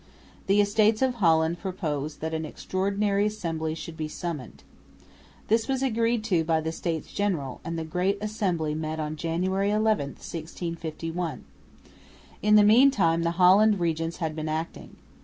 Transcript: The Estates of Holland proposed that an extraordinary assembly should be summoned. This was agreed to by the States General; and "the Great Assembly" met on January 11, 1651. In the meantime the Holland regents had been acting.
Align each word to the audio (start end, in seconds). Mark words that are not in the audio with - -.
The 0.47 0.59
Estates 0.59 1.03
of 1.03 1.13
Holland 1.21 1.59
proposed 1.59 2.21
that 2.21 2.33
an 2.33 2.43
extraordinary 2.43 3.27
assembly 3.27 3.75
should 3.75 3.95
be 3.95 4.07
summoned. 4.07 4.63
This 5.47 5.67
was 5.67 5.83
agreed 5.83 6.23
to 6.23 6.43
by 6.43 6.59
the 6.59 6.71
States 6.71 7.13
General; 7.13 7.61
and 7.63 7.77
"the 7.77 7.83
Great 7.85 8.17
Assembly" 8.19 8.73
met 8.73 8.99
on 8.99 9.15
January 9.15 9.69
11, 9.69 10.07
1651. 10.15 11.43
In 12.41 12.55
the 12.55 12.63
meantime 12.63 13.21
the 13.21 13.37
Holland 13.37 13.79
regents 13.79 14.17
had 14.17 14.35
been 14.35 14.49
acting. 14.49 14.95